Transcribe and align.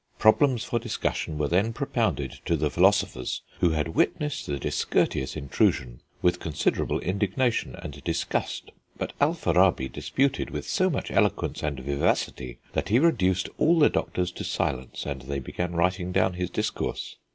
Problems 0.17 0.63
for 0.63 0.79
discussion 0.79 1.37
were 1.37 1.47
then 1.47 1.73
propounded 1.73 2.39
to 2.45 2.57
the 2.57 2.71
philosophers, 2.71 3.43
who 3.59 3.69
had 3.69 3.89
witnessed 3.89 4.47
the 4.47 4.57
discourteous 4.57 5.35
intrusion 5.35 6.01
with 6.23 6.39
considerable 6.39 6.99
indignation 7.01 7.75
and 7.75 8.03
disgust, 8.03 8.71
but 8.97 9.13
Alfarabi 9.21 9.87
disputed 9.87 10.49
with 10.49 10.67
so 10.67 10.89
much 10.89 11.11
eloquence 11.11 11.61
and 11.61 11.79
vivacity 11.79 12.57
that 12.73 12.89
he 12.89 12.97
reduced 12.97 13.47
all 13.59 13.77
the 13.77 13.91
doctors 13.91 14.31
to 14.31 14.43
silence, 14.43 15.05
and 15.05 15.21
they 15.21 15.37
began 15.37 15.73
writing 15.73 16.11
down 16.11 16.33
his 16.33 16.49
discourse. 16.49 17.17